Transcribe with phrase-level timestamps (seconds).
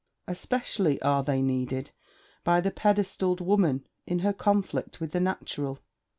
[0.27, 1.91] Especially are they needed
[2.43, 5.77] by the pedestalled woman in her conflict with the natural.